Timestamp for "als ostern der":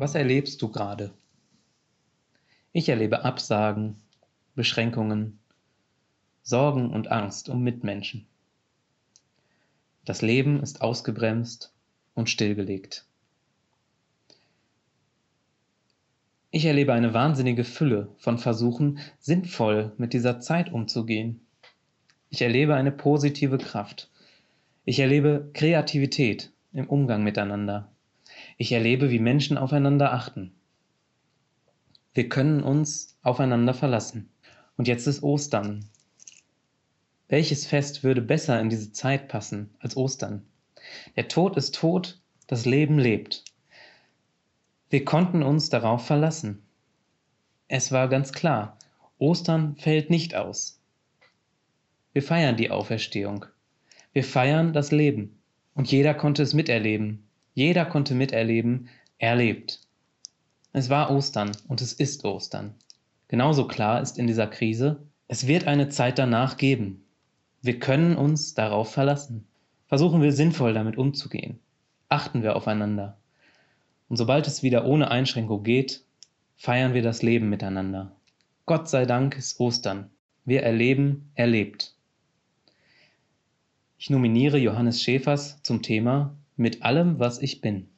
39.78-41.28